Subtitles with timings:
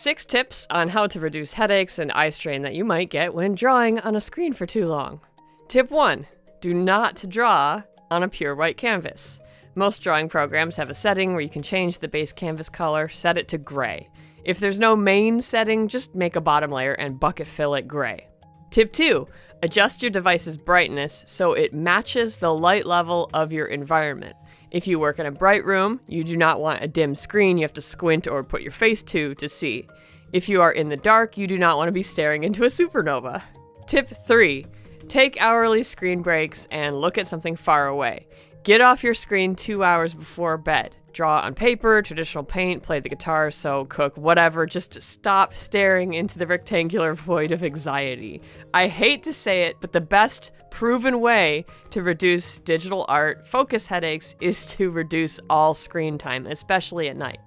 [0.00, 3.56] Six tips on how to reduce headaches and eye strain that you might get when
[3.56, 5.20] drawing on a screen for too long.
[5.66, 6.24] Tip 1
[6.60, 9.40] Do not draw on a pure white canvas.
[9.74, 13.36] Most drawing programs have a setting where you can change the base canvas color, set
[13.36, 14.08] it to gray.
[14.44, 18.28] If there's no main setting, just make a bottom layer and bucket fill it gray.
[18.70, 19.26] Tip 2
[19.64, 24.36] Adjust your device's brightness so it matches the light level of your environment.
[24.70, 27.64] If you work in a bright room, you do not want a dim screen you
[27.64, 29.86] have to squint or put your face to to see.
[30.32, 32.68] If you are in the dark, you do not want to be staring into a
[32.68, 33.42] supernova.
[33.86, 34.66] Tip 3
[35.08, 38.26] Take hourly screen breaks and look at something far away.
[38.68, 40.94] Get off your screen two hours before bed.
[41.14, 44.66] Draw on paper, traditional paint, play the guitar, sew, cook, whatever.
[44.66, 48.42] Just stop staring into the rectangular void of anxiety.
[48.74, 53.86] I hate to say it, but the best proven way to reduce digital art focus
[53.86, 57.40] headaches is to reduce all screen time, especially at night.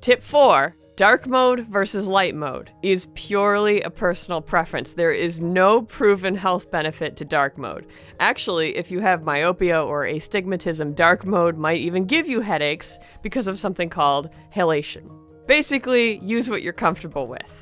[0.00, 4.92] Tip 4 Dark mode versus light mode is purely a personal preference.
[4.92, 7.86] There is no proven health benefit to dark mode.
[8.20, 13.46] Actually, if you have myopia or astigmatism, dark mode might even give you headaches because
[13.46, 15.10] of something called halation.
[15.46, 17.54] Basically, use what you're comfortable with.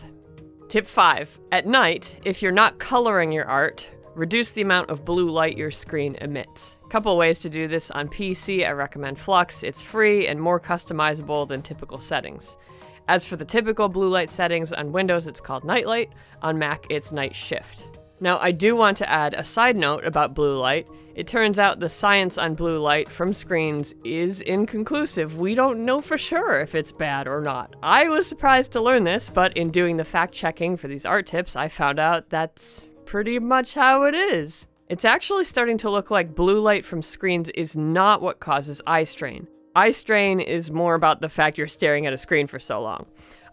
[0.67, 1.39] Tip 5.
[1.52, 5.70] At night, if you're not coloring your art, reduce the amount of blue light your
[5.70, 6.80] screen emits.
[6.91, 9.62] Couple ways to do this on PC, I recommend f.lux.
[9.62, 12.56] It's free and more customizable than typical settings.
[13.09, 16.12] As for the typical blue light settings on Windows, it's called Nightlight.
[16.42, 17.89] On Mac, it's Night Shift.
[18.20, 20.87] Now, I do want to add a side note about blue light.
[21.14, 25.39] It turns out the science on blue light from screens is inconclusive.
[25.39, 27.75] We don't know for sure if it's bad or not.
[27.83, 31.27] I was surprised to learn this, but in doing the fact checking for these art
[31.27, 34.67] tips, I found out that's pretty much how it is.
[34.91, 39.05] It's actually starting to look like blue light from screens is not what causes eye
[39.05, 39.48] strain.
[39.78, 43.06] Eye strain is more about the fact you're staring at a screen for so long.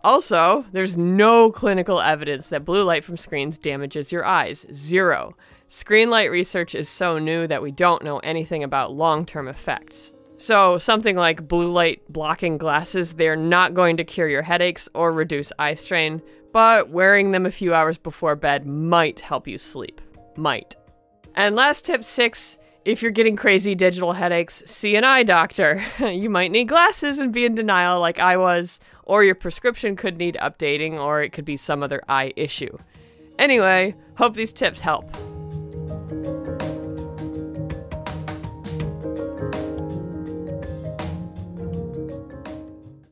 [0.03, 4.65] Also, there's no clinical evidence that blue light from screens damages your eyes.
[4.73, 5.37] Zero.
[5.67, 10.15] Screen light research is so new that we don't know anything about long term effects.
[10.37, 15.11] So, something like blue light blocking glasses, they're not going to cure your headaches or
[15.11, 20.02] reduce eye strain, but wearing them a few hours before bed might help you sleep.
[20.37, 20.75] Might.
[21.35, 25.83] And last tip six if you're getting crazy digital headaches, see an eye doctor.
[25.99, 30.17] you might need glasses and be in denial like I was, or your prescription could
[30.17, 32.77] need updating, or it could be some other eye issue.
[33.39, 35.09] Anyway, hope these tips help.